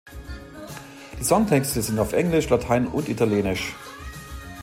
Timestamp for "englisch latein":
2.13-2.87